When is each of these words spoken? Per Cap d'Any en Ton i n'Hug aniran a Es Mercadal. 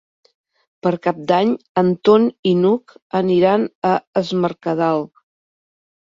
Per 0.85 0.91
Cap 1.01 1.17
d'Any 1.31 1.49
en 1.81 1.91
Ton 2.09 2.23
i 2.51 2.53
n'Hug 2.61 2.93
aniran 3.19 3.65
a 3.91 3.91
Es 4.23 4.31
Mercadal. 4.47 5.05